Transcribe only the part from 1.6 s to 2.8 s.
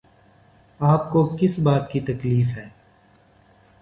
بات کی تکلیف ہے؟